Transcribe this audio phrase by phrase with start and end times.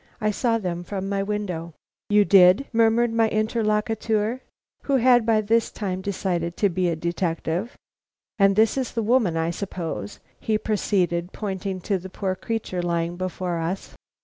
[0.19, 1.75] I saw them from my window."
[2.09, 4.41] "You did?" murmured my interlocutor,
[4.81, 7.77] whom I had by this time decided to be a detective.
[8.39, 13.15] "And this is the woman, I suppose?" he proceeded, pointing to the poor creature lying
[13.15, 13.95] before us.